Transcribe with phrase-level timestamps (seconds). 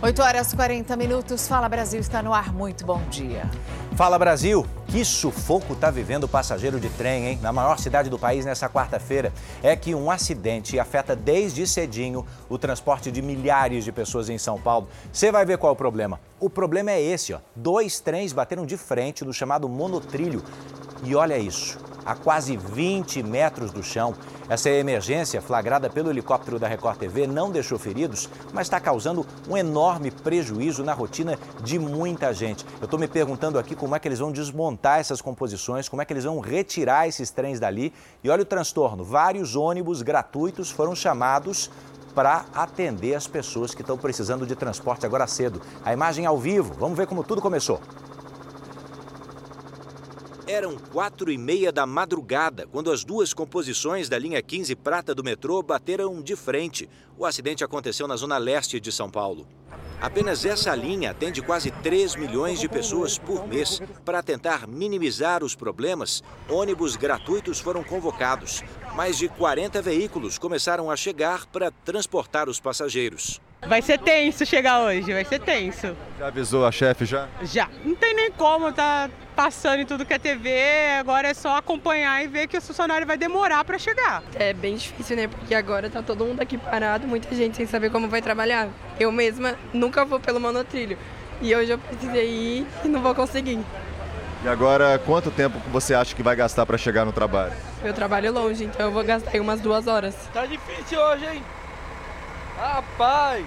[0.00, 1.48] 8 horas e 40 minutos.
[1.48, 2.52] Fala Brasil está no ar.
[2.54, 3.50] Muito bom dia.
[3.96, 4.64] Fala Brasil.
[4.86, 7.38] Que sufoco está vivendo o passageiro de trem, hein?
[7.42, 9.32] Na maior cidade do país nessa quarta-feira.
[9.60, 14.58] É que um acidente afeta desde cedinho o transporte de milhares de pessoas em São
[14.60, 14.88] Paulo.
[15.12, 16.20] Você vai ver qual é o problema.
[16.38, 17.40] O problema é esse, ó.
[17.56, 20.44] Dois trens bateram de frente no chamado monotrilho.
[21.02, 21.76] E olha isso
[22.08, 24.14] a quase 20 metros do chão.
[24.48, 29.54] Essa emergência, flagrada pelo helicóptero da Record TV, não deixou feridos, mas está causando um
[29.54, 32.64] enorme prejuízo na rotina de muita gente.
[32.80, 36.06] Eu estou me perguntando aqui como é que eles vão desmontar essas composições, como é
[36.06, 37.92] que eles vão retirar esses trens dali.
[38.24, 41.70] E olha o transtorno: vários ônibus gratuitos foram chamados
[42.14, 45.60] para atender as pessoas que estão precisando de transporte agora cedo.
[45.84, 47.82] A imagem ao vivo, vamos ver como tudo começou.
[50.48, 55.22] Eram quatro e meia da madrugada quando as duas composições da linha 15 prata do
[55.22, 56.88] metrô bateram de frente.
[57.18, 59.46] O acidente aconteceu na zona leste de São Paulo.
[60.00, 63.78] Apenas essa linha atende quase 3 milhões de pessoas por mês.
[64.06, 68.64] Para tentar minimizar os problemas, ônibus gratuitos foram convocados.
[68.94, 73.38] Mais de 40 veículos começaram a chegar para transportar os passageiros.
[73.66, 75.94] Vai ser tenso chegar hoje, vai ser tenso.
[76.18, 77.28] Já avisou a chefe já?
[77.42, 77.68] Já.
[77.84, 80.50] Não tem nem como, tá passando em tudo que é TV,
[80.98, 84.20] agora é só acompanhar e ver que o funcionário vai demorar para chegar.
[84.34, 85.28] É bem difícil, né?
[85.28, 88.68] Porque agora tá todo mundo aqui parado, muita gente sem saber como vai trabalhar.
[88.98, 90.98] Eu mesma nunca vou pelo monotrilho.
[91.40, 93.60] E hoje eu precisei ir e não vou conseguir.
[94.42, 97.52] E agora, quanto tempo você acha que vai gastar para chegar no trabalho?
[97.84, 100.16] Eu trabalho longe, então eu vou gastar aí umas duas horas.
[100.34, 101.44] Tá difícil hoje, hein?
[102.58, 103.46] Rapaz!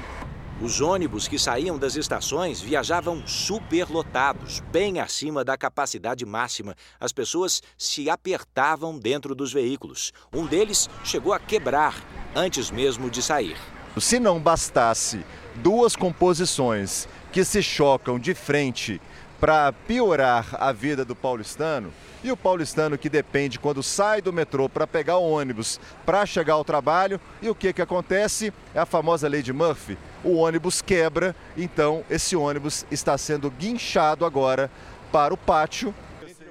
[0.61, 6.75] Os ônibus que saíam das estações viajavam superlotados, bem acima da capacidade máxima.
[6.99, 10.13] As pessoas se apertavam dentro dos veículos.
[10.31, 11.95] Um deles chegou a quebrar
[12.35, 13.57] antes mesmo de sair.
[13.97, 19.01] Se não bastasse duas composições que se chocam de frente
[19.41, 21.91] para piorar a vida do paulistano,
[22.23, 26.53] e o paulistano que depende quando sai do metrô para pegar o ônibus para chegar
[26.53, 28.53] ao trabalho, e o que, que acontece?
[28.75, 29.97] É a famosa lei de Murphy.
[30.23, 34.69] O ônibus quebra, então esse ônibus está sendo guinchado agora
[35.11, 35.91] para o pátio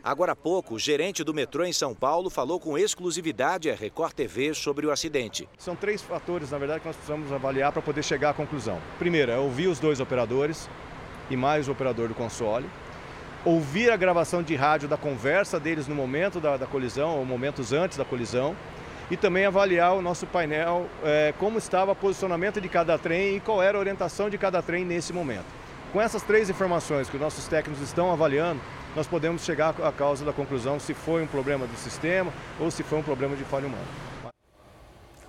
[0.03, 4.15] Agora há pouco, o gerente do metrô em São Paulo falou com exclusividade à Record
[4.15, 5.47] TV sobre o acidente.
[5.59, 8.81] São três fatores, na verdade, que nós precisamos avaliar para poder chegar à conclusão.
[8.99, 10.71] Primeiro, é ouvir os dois operadores
[11.31, 12.67] e mais o operador do console
[13.45, 17.73] ouvir a gravação de rádio da conversa deles no momento da, da colisão, ou momentos
[17.73, 18.55] antes da colisão,
[19.11, 23.41] e também avaliar o nosso painel, é, como estava o posicionamento de cada trem e
[23.41, 25.47] qual era a orientação de cada trem nesse momento.
[25.93, 28.61] Com essas três informações que os nossos técnicos estão avaliando,
[28.95, 32.85] nós podemos chegar à causa da conclusão se foi um problema do sistema ou se
[32.85, 34.09] foi um problema de falha humana.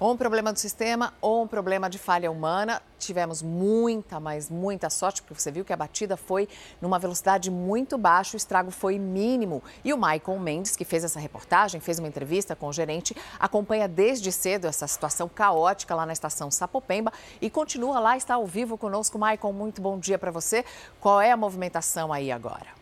[0.02, 2.82] Ou um problema do sistema ou um problema de falha humana.
[2.98, 6.50] Tivemos muita, mas muita sorte, porque você viu que a batida foi
[6.82, 9.62] numa velocidade muito baixa, o estrago foi mínimo.
[9.86, 13.88] E o Michael Mendes, que fez essa reportagem, fez uma entrevista com o gerente, acompanha
[13.88, 18.80] desde cedo essa situação caótica lá na estação Sapopemba e continua lá, está ao vivo
[18.80, 19.20] conosco.
[19.20, 20.66] Michael, muito bom dia para você.
[21.00, 22.81] Qual é a movimentação aí agora?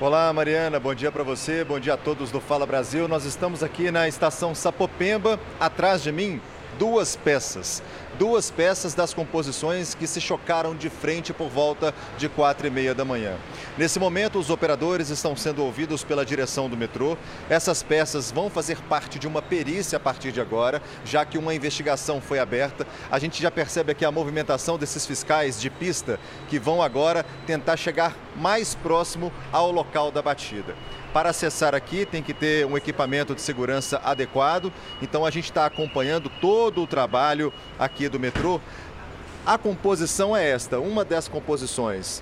[0.00, 3.06] Olá, Mariana, bom dia para você, bom dia a todos do Fala Brasil.
[3.06, 5.38] Nós estamos aqui na estação Sapopemba.
[5.60, 6.40] Atrás de mim,
[6.78, 7.82] duas peças.
[8.18, 12.94] Duas peças das composições que se chocaram de frente por volta de quatro e meia
[12.94, 13.36] da manhã.
[13.76, 17.16] Nesse momento, os operadores estão sendo ouvidos pela direção do metrô.
[17.50, 21.54] Essas peças vão fazer parte de uma perícia a partir de agora, já que uma
[21.54, 22.86] investigação foi aberta.
[23.10, 27.76] A gente já percebe aqui a movimentação desses fiscais de pista que vão agora tentar
[27.76, 30.76] chegar mais próximo ao local da batida.
[31.14, 35.64] Para acessar aqui tem que ter um equipamento de segurança adequado, então a gente está
[35.64, 38.60] acompanhando todo o trabalho aqui do metrô.
[39.46, 42.20] A composição é esta, uma das composições.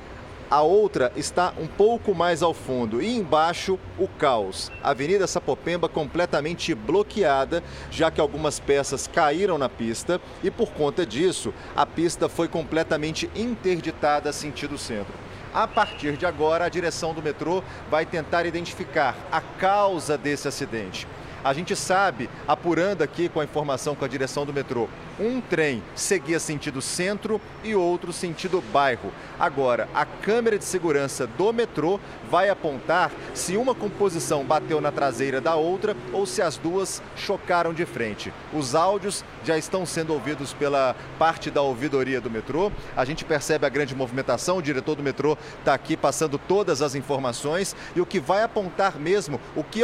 [0.51, 4.71] A outra está um pouco mais ao fundo e embaixo o caos.
[4.83, 11.55] Avenida Sapopemba completamente bloqueada, já que algumas peças caíram na pista e por conta disso
[11.75, 15.32] a pista foi completamente interditada sentido centro.
[15.55, 21.07] A partir de agora, a direção do metrô vai tentar identificar a causa desse acidente.
[21.45, 25.83] A gente sabe, apurando aqui com a informação com a direção do metrô, um trem
[25.95, 29.13] seguia sentido centro e outro sentido bairro.
[29.41, 31.99] Agora, a câmera de segurança do metrô
[32.31, 37.75] vai apontar se uma composição bateu na traseira da outra ou se as duas chocaram
[37.75, 38.33] de frente.
[38.53, 42.71] Os áudios já estão sendo ouvidos pela parte da ouvidoria do metrô.
[42.97, 46.95] A gente percebe a grande movimentação, o diretor do metrô está aqui passando todas as
[46.95, 49.83] informações e o que vai apontar mesmo o que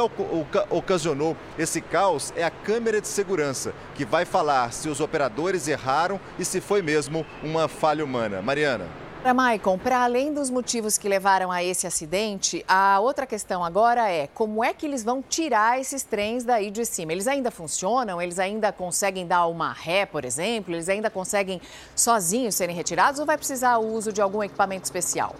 [0.70, 6.20] ocasionou Esse caos é a câmera de segurança, que vai falar se os operadores erraram
[6.38, 8.42] e se foi mesmo uma falha humana.
[8.42, 8.86] Mariana.
[9.22, 14.08] Para Maicon, para além dos motivos que levaram a esse acidente, a outra questão agora
[14.08, 17.12] é como é que eles vão tirar esses trens daí de cima?
[17.12, 18.22] Eles ainda funcionam?
[18.22, 20.72] Eles ainda conseguem dar uma ré, por exemplo?
[20.72, 21.60] Eles ainda conseguem
[21.96, 25.34] sozinhos serem retirados ou vai precisar o uso de algum equipamento especial?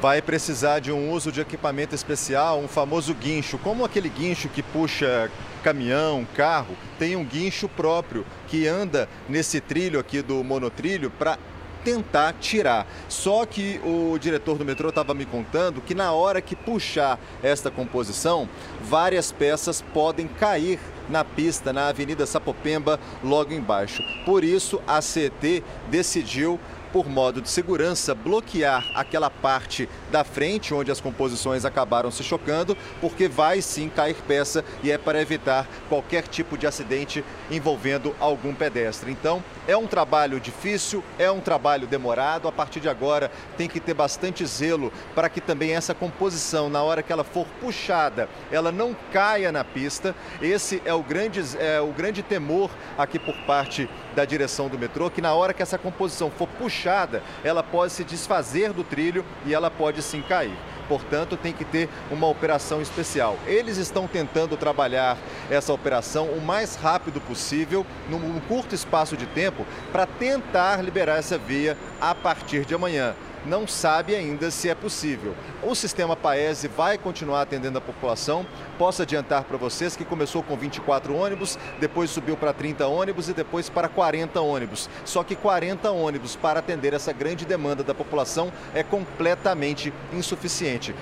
[0.00, 4.62] Vai precisar de um uso de equipamento especial, um famoso guincho, como aquele guincho que
[4.62, 5.30] puxa
[5.62, 11.36] caminhão, carro, tem um guincho próprio que anda nesse trilho aqui do monotrilho para
[11.84, 12.86] tentar tirar.
[13.08, 17.70] Só que o diretor do metrô estava me contando que na hora que puxar esta
[17.70, 18.48] composição,
[18.82, 20.78] várias peças podem cair
[21.08, 24.02] na pista, na Avenida Sapopemba, logo embaixo.
[24.24, 26.60] Por isso, a CET decidiu
[26.92, 32.76] por modo de segurança, bloquear aquela parte da frente onde as composições acabaram se chocando,
[33.00, 38.54] porque vai sim cair peça e é para evitar qualquer tipo de acidente envolvendo algum
[38.54, 39.10] pedestre.
[39.10, 42.48] Então, é um trabalho difícil, é um trabalho demorado.
[42.48, 46.82] A partir de agora, tem que ter bastante zelo para que também essa composição, na
[46.82, 50.14] hora que ela for puxada, ela não caia na pista.
[50.40, 53.88] Esse é o grande, é, o grande temor aqui por parte
[54.18, 58.02] da direção do metrô, que na hora que essa composição for puxada, ela pode se
[58.02, 60.56] desfazer do trilho e ela pode sim cair
[60.88, 63.36] portanto, tem que ter uma operação especial.
[63.46, 65.18] Eles estão tentando trabalhar
[65.50, 71.36] essa operação o mais rápido possível, num curto espaço de tempo, para tentar liberar essa
[71.36, 73.14] via a partir de amanhã
[73.48, 75.34] não sabe ainda se é possível.
[75.62, 78.46] O sistema Paese vai continuar atendendo a população.
[78.76, 83.32] Posso adiantar para vocês que começou com 24 ônibus, depois subiu para 30 ônibus e
[83.32, 84.88] depois para 40 ônibus.
[85.04, 90.94] Só que 40 ônibus para atender essa grande demanda da população é completamente insuficiente.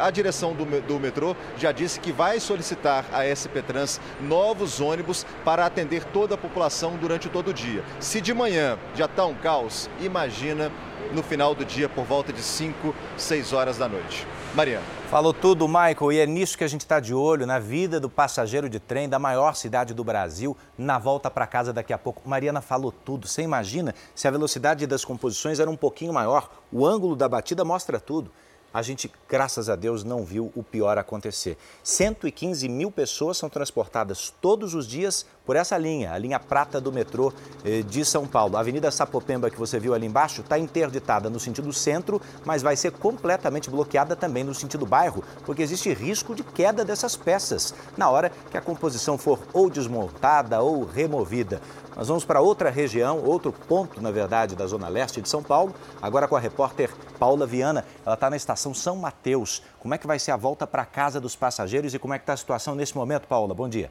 [0.00, 5.66] a direção do, metrô já disse que vai solicitar à SP Trans novos ônibus para
[5.66, 7.82] atender toda a população durante todo o dia.
[7.98, 10.70] Se de manhã já está um caos, imagina
[11.12, 14.26] no final do dia por volta de 5, 6 horas da noite.
[14.54, 14.84] Mariana.
[15.10, 18.08] Falou tudo, Michael, e é nisso que a gente está de olho, na vida do
[18.08, 22.28] passageiro de trem da maior cidade do Brasil, na volta para casa daqui a pouco.
[22.28, 23.26] Mariana falou tudo.
[23.26, 26.50] Você imagina se a velocidade das composições era um pouquinho maior?
[26.72, 28.30] O ângulo da batida mostra tudo
[28.72, 31.58] a gente, graças a Deus, não viu o pior acontecer.
[31.82, 36.92] 115 mil pessoas são transportadas todos os dias por essa linha, a linha prata do
[36.92, 37.32] metrô
[37.64, 38.56] eh, de São Paulo.
[38.56, 42.76] A Avenida Sapopemba, que você viu ali embaixo, está interditada no sentido centro, mas vai
[42.76, 48.08] ser completamente bloqueada também no sentido bairro, porque existe risco de queda dessas peças na
[48.08, 51.60] hora que a composição for ou desmontada ou removida.
[51.96, 55.74] Nós vamos para outra região, outro ponto, na verdade, da Zona Leste de São Paulo,
[56.00, 57.84] agora com a repórter Paula Viana.
[58.06, 59.64] Ela está na estação São Mateus.
[59.80, 62.22] Como é que vai ser a volta para casa dos passageiros e como é que
[62.22, 63.52] está a situação nesse momento, Paula?
[63.52, 63.90] Bom dia.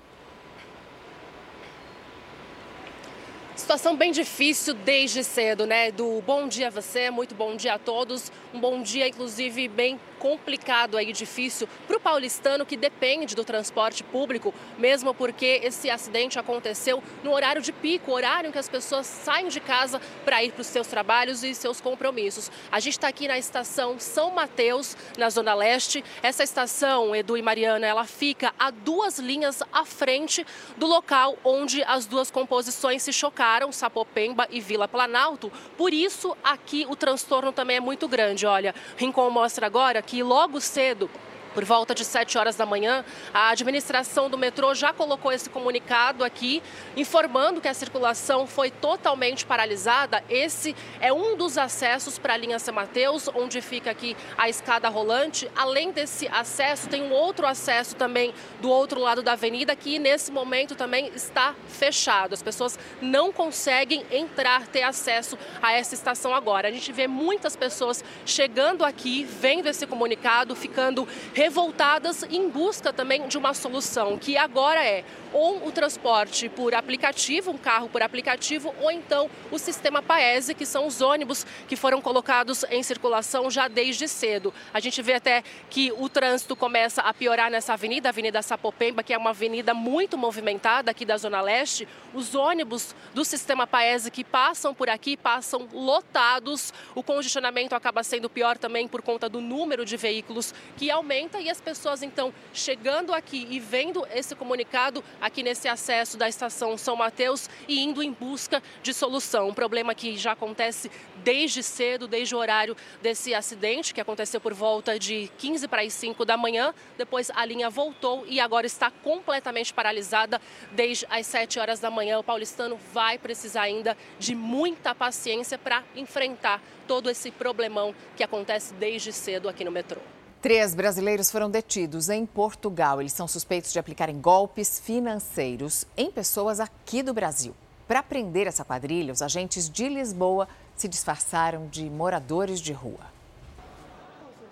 [3.69, 5.91] Situação bem difícil desde cedo, né?
[5.91, 8.31] Do bom dia a você, muito bom dia a todos.
[8.51, 14.03] Um bom dia, inclusive, bem complicado aí, difícil para o paulistano que depende do transporte
[14.03, 19.07] público, mesmo porque esse acidente aconteceu no horário de pico, horário em que as pessoas
[19.07, 22.51] saem de casa para ir para os seus trabalhos e seus compromissos.
[22.71, 26.03] A gente está aqui na estação São Mateus, na Zona Leste.
[26.21, 30.45] Essa estação, Edu e Mariana, ela fica a duas linhas à frente
[30.77, 35.51] do local onde as duas composições se chocaram, Sapopemba e Vila Planalto.
[35.77, 38.45] Por isso, aqui o transtorno também é muito grande.
[38.45, 41.07] Olha, Rincon mostra agora que logo cedo
[41.53, 43.03] por volta de 7 horas da manhã,
[43.33, 46.61] a administração do metrô já colocou esse comunicado aqui,
[46.95, 50.23] informando que a circulação foi totalmente paralisada.
[50.29, 54.89] Esse é um dos acessos para a linha São Mateus, onde fica aqui a escada
[54.89, 55.49] rolante.
[55.55, 60.31] Além desse acesso, tem um outro acesso também do outro lado da avenida, que nesse
[60.31, 62.33] momento também está fechado.
[62.33, 66.67] As pessoas não conseguem entrar, ter acesso a essa estação agora.
[66.67, 71.07] A gente vê muitas pessoas chegando aqui, vendo esse comunicado, ficando
[71.39, 77.51] revoltadas em busca também de uma solução, que agora é ou o transporte por aplicativo,
[77.51, 82.01] um carro por aplicativo, ou então o sistema Paese, que são os ônibus que foram
[82.01, 84.53] colocados em circulação já desde cedo.
[84.73, 89.03] A gente vê até que o trânsito começa a piorar nessa avenida, a Avenida Sapopemba,
[89.03, 91.87] que é uma avenida muito movimentada aqui da Zona Leste.
[92.13, 96.73] Os ônibus do sistema Paese que passam por aqui passam lotados.
[96.95, 101.49] O congestionamento acaba sendo pior também por conta do número de veículos que aumenta e
[101.49, 106.95] as pessoas então chegando aqui e vendo esse comunicado aqui nesse acesso da estação São
[106.95, 109.49] Mateus e indo em busca de solução.
[109.49, 114.53] Um problema que já acontece desde cedo, desde o horário desse acidente, que aconteceu por
[114.53, 116.73] volta de 15 para as 5 da manhã.
[116.97, 122.19] Depois a linha voltou e agora está completamente paralisada desde as 7 horas da manhã.
[122.19, 128.73] O paulistano vai precisar ainda de muita paciência para enfrentar todo esse problemão que acontece
[128.73, 129.99] desde cedo aqui no metrô.
[130.41, 133.01] Três brasileiros foram detidos em Portugal.
[133.01, 137.53] Eles são suspeitos de aplicarem golpes financeiros em pessoas aqui do Brasil.
[137.85, 143.18] Para prender essa quadrilha, os agentes de Lisboa se disfarçaram de moradores de rua.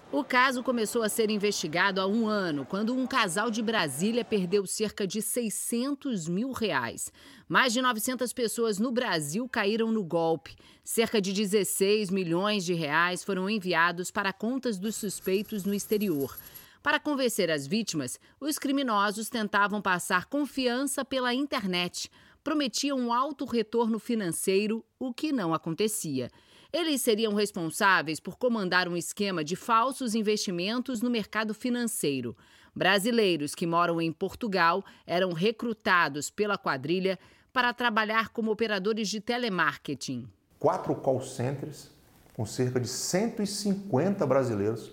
[0.09, 4.65] O caso começou a ser investigado há um ano, quando um casal de Brasília perdeu
[4.65, 7.11] cerca de 600 mil reais.
[7.45, 10.55] Mais de 900 pessoas no Brasil caíram no golpe.
[10.81, 16.37] Cerca de 16 milhões de reais foram enviados para contas dos suspeitos no exterior.
[16.81, 22.09] Para convencer as vítimas, os criminosos tentavam passar confiança pela internet.
[22.45, 26.31] Prometiam um alto retorno financeiro, o que não acontecia.
[26.71, 32.35] Eles seriam responsáveis por comandar um esquema de falsos investimentos no mercado financeiro.
[32.75, 37.17] Brasileiros que moram em Portugal eram recrutados pela quadrilha
[37.51, 40.27] para trabalhar como operadores de telemarketing.
[40.59, 41.89] Quatro call centers
[42.37, 44.91] com cerca de 150 brasileiros,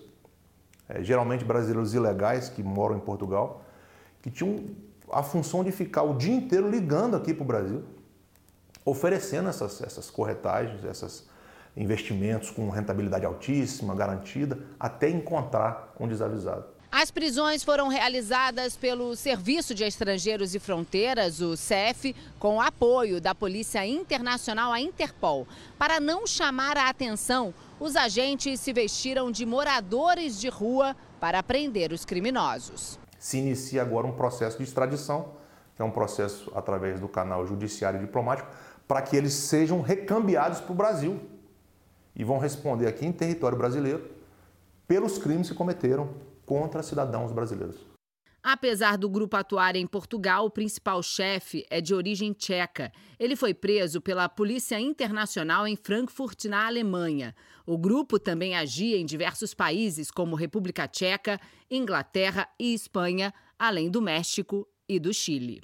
[0.89, 3.63] é, geralmente brasileiros ilegais que moram em Portugal,
[4.23, 4.65] que tinham
[5.13, 7.85] a função de ficar o dia inteiro ligando aqui para o Brasil,
[8.83, 11.29] oferecendo essas, essas corretagens, esses
[11.77, 16.75] investimentos com rentabilidade altíssima, garantida, até encontrar um desavisado.
[16.97, 23.21] As prisões foram realizadas pelo Serviço de Estrangeiros e Fronteiras, o CEF, com o apoio
[23.21, 25.45] da Polícia Internacional, a Interpol.
[25.77, 31.91] Para não chamar a atenção, os agentes se vestiram de moradores de rua para prender
[31.91, 32.97] os criminosos.
[33.19, 35.33] Se inicia agora um processo de extradição,
[35.75, 38.49] que é um processo através do canal judiciário diplomático,
[38.87, 41.21] para que eles sejam recambiados para o Brasil
[42.15, 44.11] e vão responder aqui em território brasileiro
[44.87, 47.77] pelos crimes que cometeram contra cidadãos brasileiros.
[48.43, 52.93] Apesar do grupo atuar em Portugal, o principal chefe é de origem tcheca.
[53.19, 57.35] Ele foi preso pela Polícia Internacional em Frankfurt, na Alemanha.
[57.67, 61.41] O grupo também agia em diversos países, como República Tcheca,
[61.71, 65.63] Inglaterra e Espanha, além do México e do Chile.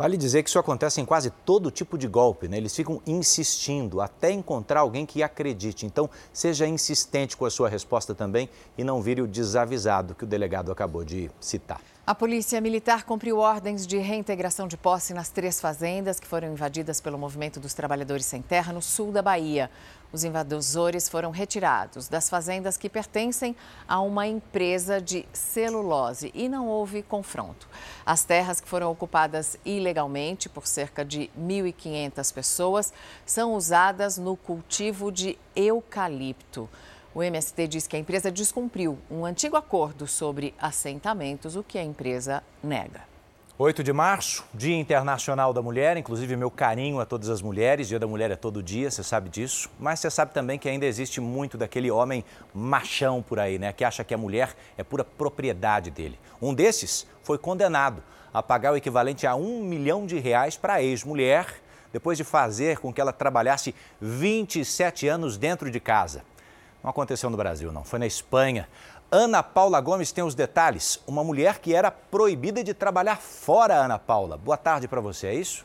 [0.00, 2.56] Vale dizer que isso acontece em quase todo tipo de golpe, né?
[2.56, 5.84] Eles ficam insistindo até encontrar alguém que acredite.
[5.84, 10.26] Então, seja insistente com a sua resposta também e não vire o desavisado que o
[10.26, 11.82] delegado acabou de citar.
[12.10, 17.00] A Polícia Militar cumpriu ordens de reintegração de posse nas três fazendas que foram invadidas
[17.00, 19.70] pelo Movimento dos Trabalhadores Sem Terra no sul da Bahia.
[20.12, 23.54] Os invasores foram retirados das fazendas que pertencem
[23.86, 27.68] a uma empresa de celulose e não houve confronto.
[28.04, 32.92] As terras que foram ocupadas ilegalmente por cerca de 1.500 pessoas
[33.24, 36.68] são usadas no cultivo de eucalipto.
[37.12, 41.82] O MST diz que a empresa descumpriu um antigo acordo sobre assentamentos, o que a
[41.82, 43.00] empresa nega.
[43.58, 47.88] 8 de março, Dia Internacional da Mulher, inclusive meu carinho a todas as mulheres.
[47.88, 49.68] Dia da Mulher é todo dia, você sabe disso.
[49.78, 52.24] Mas você sabe também que ainda existe muito daquele homem
[52.54, 53.72] machão por aí, né?
[53.72, 56.16] Que acha que a mulher é pura propriedade dele.
[56.40, 60.82] Um desses foi condenado a pagar o equivalente a um milhão de reais para a
[60.82, 61.60] ex-mulher,
[61.92, 66.22] depois de fazer com que ela trabalhasse 27 anos dentro de casa.
[66.82, 67.84] Não aconteceu no Brasil, não.
[67.84, 68.68] Foi na Espanha.
[69.10, 71.00] Ana Paula Gomes tem os detalhes.
[71.06, 74.36] Uma mulher que era proibida de trabalhar fora, Ana Paula.
[74.36, 75.64] Boa tarde para você, é isso?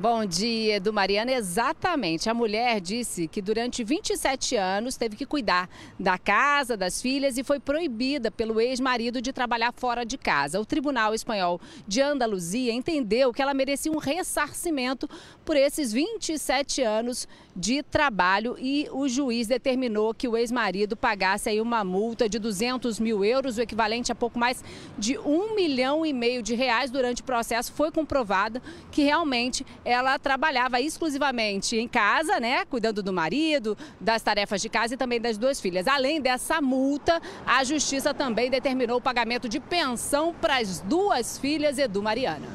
[0.00, 1.30] Bom dia, Edu Mariana.
[1.32, 2.30] Exatamente.
[2.30, 7.44] A mulher disse que durante 27 anos teve que cuidar da casa, das filhas e
[7.44, 10.58] foi proibida pelo ex-marido de trabalhar fora de casa.
[10.58, 15.06] O Tribunal Espanhol de Andaluzia entendeu que ela merecia um ressarcimento
[15.44, 21.60] por esses 27 anos de trabalho e o juiz determinou que o ex-marido pagasse aí
[21.60, 24.64] uma multa de 200 mil euros, o equivalente a pouco mais
[24.96, 26.90] de um milhão e meio de reais.
[26.90, 33.12] Durante o processo foi comprovado que realmente ela trabalhava exclusivamente em casa, né, cuidando do
[33.12, 35.86] marido, das tarefas de casa e também das duas filhas.
[35.86, 41.78] Além dessa multa, a justiça também determinou o pagamento de pensão para as duas filhas
[41.78, 42.46] Edu Mariana.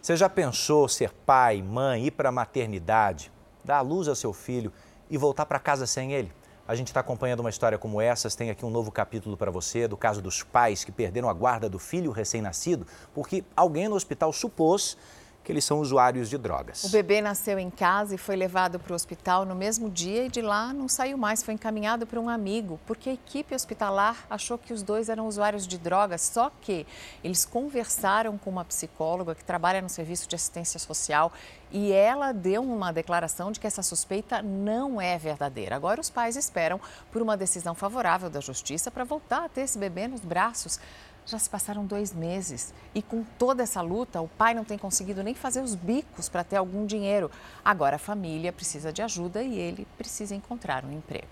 [0.00, 3.32] Você já pensou ser pai, mãe, ir para a maternidade?
[3.64, 4.72] dar a luz ao seu filho
[5.10, 6.30] e voltar para casa sem ele?
[6.66, 8.28] A gente está acompanhando uma história como essa.
[8.30, 11.68] Tem aqui um novo capítulo para você do caso dos pais que perderam a guarda
[11.68, 14.96] do filho recém-nascido porque alguém no hospital supôs
[15.44, 16.82] que eles são usuários de drogas.
[16.84, 20.28] O bebê nasceu em casa e foi levado para o hospital no mesmo dia e
[20.30, 21.42] de lá não saiu mais.
[21.42, 25.66] Foi encaminhado para um amigo, porque a equipe hospitalar achou que os dois eram usuários
[25.66, 26.22] de drogas.
[26.22, 26.86] Só que
[27.22, 31.30] eles conversaram com uma psicóloga que trabalha no serviço de assistência social
[31.70, 35.76] e ela deu uma declaração de que essa suspeita não é verdadeira.
[35.76, 36.80] Agora, os pais esperam
[37.12, 40.80] por uma decisão favorável da justiça para voltar a ter esse bebê nos braços.
[41.26, 45.22] Já se passaram dois meses e com toda essa luta, o pai não tem conseguido
[45.22, 47.30] nem fazer os bicos para ter algum dinheiro.
[47.64, 51.26] Agora a família precisa de ajuda e ele precisa encontrar um emprego.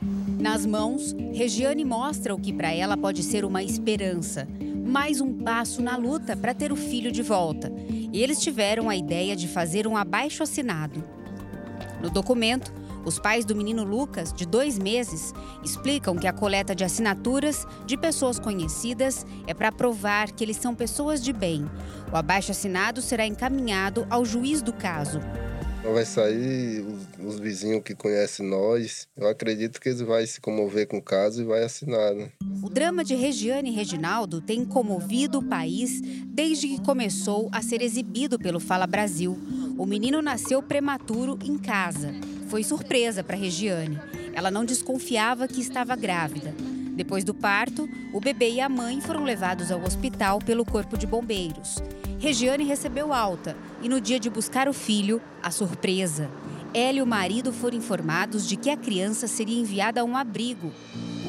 [0.00, 4.48] Nas mãos, Regiane mostra o que para ela pode ser uma esperança,
[4.86, 7.70] mais um passo na luta para ter o filho de volta.
[7.90, 11.04] E eles tiveram a ideia de fazer um abaixo assinado.
[12.00, 12.72] No documento,
[13.04, 15.32] os pais do menino Lucas, de dois meses,
[15.64, 20.74] explicam que a coleta de assinaturas de pessoas conhecidas é para provar que eles são
[20.74, 21.68] pessoas de bem.
[22.12, 25.20] O abaixo-assinado será encaminhado ao juiz do caso.
[25.82, 29.08] Vai sair os, os, vizinhos que conhecem nós.
[29.16, 32.14] Eu acredito que eles vão se comover com o caso e vai assinar.
[32.14, 32.30] Né?
[32.62, 37.80] O drama de Regiane e Reginaldo tem comovido o país desde que começou a ser
[37.80, 39.38] exibido pelo Fala Brasil.
[39.78, 42.12] O menino nasceu prematuro em casa.
[42.48, 44.00] Foi surpresa para Regiane.
[44.32, 46.54] Ela não desconfiava que estava grávida.
[46.94, 51.06] Depois do parto, o bebê e a mãe foram levados ao hospital pelo Corpo de
[51.06, 51.76] Bombeiros.
[52.18, 56.30] Regiane recebeu alta e, no dia de buscar o filho, a surpresa.
[56.72, 60.72] Ela e o marido foram informados de que a criança seria enviada a um abrigo.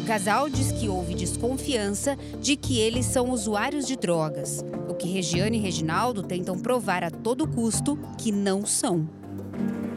[0.01, 5.07] O casal diz que houve desconfiança de que eles são usuários de drogas, o que
[5.07, 9.18] Regiane e Reginaldo tentam provar a todo custo que não são.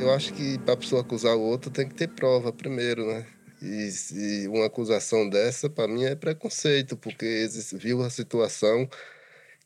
[0.01, 3.27] Eu acho que para a pessoa acusar o outro tem que ter prova primeiro, né?
[3.63, 8.89] E, e uma acusação dessa, para mim, é preconceito, porque eles viu a situação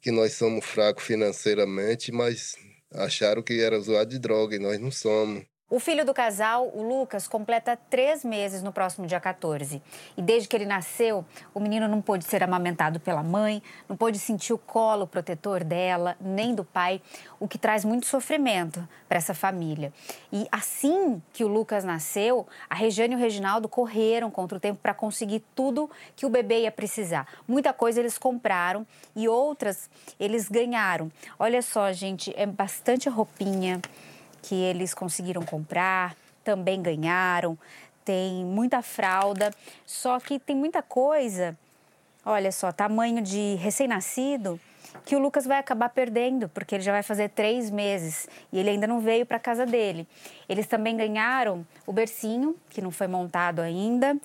[0.02, 2.56] que nós somos fracos financeiramente, mas
[2.92, 5.44] acharam que era usuário de droga e nós não somos.
[5.68, 9.82] O filho do casal, o Lucas, completa três meses no próximo dia 14.
[10.16, 14.16] E desde que ele nasceu, o menino não pôde ser amamentado pela mãe, não pôde
[14.16, 17.02] sentir o colo protetor dela, nem do pai,
[17.40, 19.92] o que traz muito sofrimento para essa família.
[20.32, 24.78] E assim que o Lucas nasceu, a Regiane e o Reginaldo correram contra o tempo
[24.80, 27.26] para conseguir tudo que o bebê ia precisar.
[27.46, 31.10] Muita coisa eles compraram e outras eles ganharam.
[31.36, 33.82] Olha só, gente, é bastante roupinha
[34.46, 37.58] que eles conseguiram comprar, também ganharam.
[38.04, 39.50] Tem muita fralda,
[39.84, 41.58] só que tem muita coisa.
[42.24, 44.60] Olha só, tamanho de recém-nascido
[45.04, 48.70] que o Lucas vai acabar perdendo, porque ele já vai fazer três meses e ele
[48.70, 50.06] ainda não veio para casa dele.
[50.48, 54.16] Eles também ganharam o bercinho, que não foi montado ainda,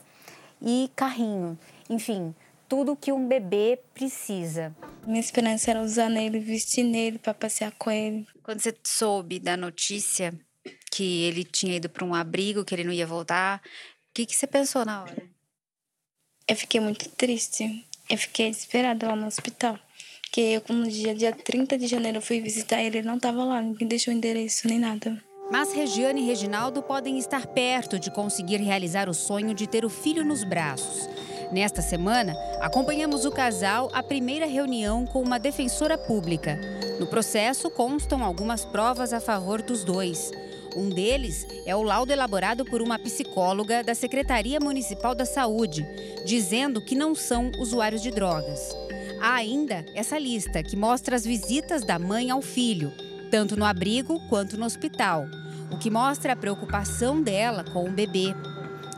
[0.61, 1.57] e carrinho.
[1.89, 2.33] Enfim,
[2.71, 4.73] tudo que um bebê precisa.
[5.05, 8.25] Minha esperança era usar nele, vestir nele para passear com ele.
[8.41, 10.33] Quando você soube da notícia
[10.89, 14.33] que ele tinha ido para um abrigo, que ele não ia voltar, o que, que
[14.33, 15.21] você pensou na hora?
[16.47, 17.85] Eu fiquei muito triste.
[18.09, 19.77] Eu fiquei desesperada lá no hospital.
[20.21, 23.43] Porque eu, no dia, dia 30 de janeiro, eu fui visitar ele, ele não estava
[23.43, 25.21] lá, ninguém deixou o endereço nem nada.
[25.51, 29.89] Mas Regiane e Reginaldo podem estar perto de conseguir realizar o sonho de ter o
[29.89, 31.09] filho nos braços.
[31.51, 36.57] Nesta semana, acompanhamos o casal à primeira reunião com uma defensora pública.
[36.97, 40.31] No processo constam algumas provas a favor dos dois.
[40.77, 45.85] Um deles é o laudo elaborado por uma psicóloga da Secretaria Municipal da Saúde,
[46.25, 48.73] dizendo que não são usuários de drogas.
[49.19, 52.93] Há ainda essa lista que mostra as visitas da mãe ao filho,
[53.29, 55.25] tanto no abrigo quanto no hospital,
[55.69, 58.33] o que mostra a preocupação dela com o bebê.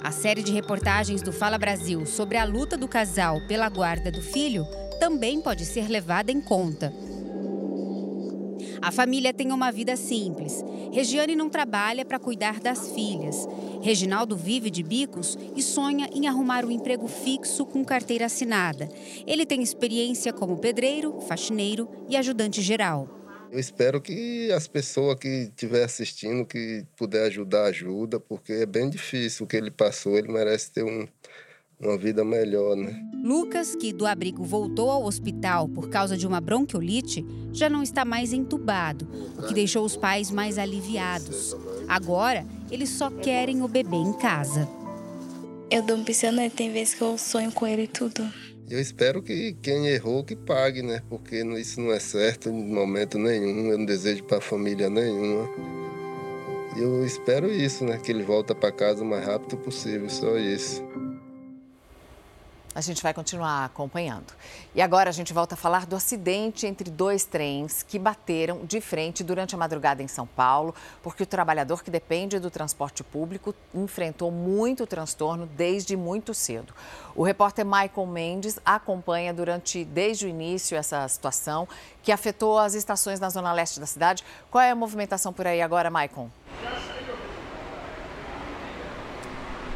[0.03, 4.21] A série de reportagens do Fala Brasil sobre a luta do casal pela guarda do
[4.21, 4.67] filho
[4.99, 6.93] também pode ser levada em conta.
[8.81, 10.61] A família tem uma vida simples.
[10.91, 13.47] Regiane não trabalha para cuidar das filhas.
[13.81, 18.89] Reginaldo vive de bicos e sonha em arrumar um emprego fixo com carteira assinada.
[19.25, 23.22] Ele tem experiência como pedreiro, faxineiro e ajudante geral.
[23.53, 28.89] Eu espero que as pessoas que estiver assistindo, que puder ajudar, ajuda, porque é bem
[28.89, 31.07] difícil o que ele passou, ele merece ter um,
[31.79, 32.99] uma vida melhor, né?
[33.23, 38.03] Lucas, que do abrigo voltou ao hospital por causa de uma bronquiolite, já não está
[38.03, 41.55] mais entubado, o que deixou os pais mais aliviados.
[41.87, 44.67] Agora, eles só querem o bebê em casa.
[45.69, 48.27] Eu dou um piscinete, tem vezes que eu sonho com ele e tudo.
[48.69, 51.01] Eu espero que quem errou que pague, né?
[51.09, 53.71] Porque isso não é certo em momento nenhum.
[53.71, 55.49] Eu não desejo para família nenhuma.
[56.77, 57.97] Eu espero isso, né?
[57.97, 60.83] Que ele volta para casa o mais rápido possível, só isso.
[62.75, 64.33] A gente vai continuar acompanhando.
[64.73, 68.81] E agora a gente volta a falar do acidente entre dois trens que bateram de
[68.81, 73.53] frente durante a madrugada em São Paulo, porque o trabalhador que depende do transporte público
[73.73, 76.73] enfrentou muito transtorno desde muito cedo.
[77.15, 81.67] O repórter Michael Mendes acompanha durante desde o início essa situação
[82.01, 84.23] que afetou as estações na zona leste da cidade.
[84.49, 86.31] Qual é a movimentação por aí agora, Michael?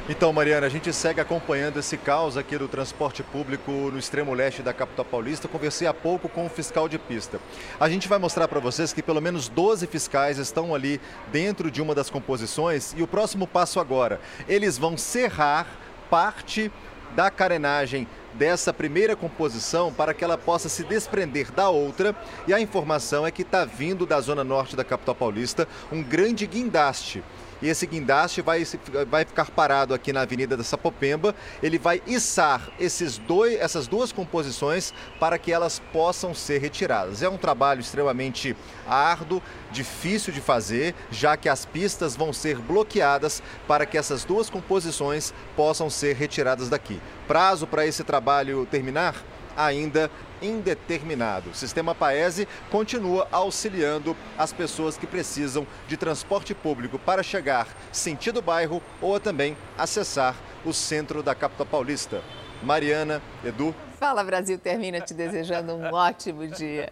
[0.09, 4.61] Então, Mariana, a gente segue acompanhando esse caos aqui do transporte público no extremo leste
[4.61, 5.49] da capital paulista.
[5.49, 7.41] Conversei há pouco com o fiscal de pista.
[7.77, 11.81] A gente vai mostrar para vocês que pelo menos 12 fiscais estão ali dentro de
[11.81, 15.67] uma das composições e o próximo passo agora, eles vão serrar
[16.09, 16.71] parte
[17.13, 22.15] da carenagem dessa primeira composição para que ela possa se desprender da outra.
[22.47, 26.47] E a informação é que está vindo da zona norte da capital paulista um grande
[26.47, 27.21] guindaste
[27.61, 28.63] e esse guindaste vai,
[29.09, 31.35] vai ficar parado aqui na Avenida da Sapopemba.
[31.61, 37.23] Ele vai içar esses dois, essas duas composições para que elas possam ser retiradas.
[37.23, 38.55] É um trabalho extremamente
[38.87, 39.41] árduo,
[39.71, 45.33] difícil de fazer, já que as pistas vão ser bloqueadas para que essas duas composições
[45.55, 46.99] possam ser retiradas daqui.
[47.27, 49.15] Prazo para esse trabalho terminar?
[49.57, 50.09] Ainda
[50.41, 51.49] indeterminado.
[51.49, 58.41] O sistema Paese continua auxiliando as pessoas que precisam de transporte público para chegar sentido
[58.41, 62.21] bairro ou também acessar o centro da capital paulista.
[62.63, 63.73] Mariana, Edu.
[63.99, 66.91] Fala Brasil termina te desejando um ótimo dia.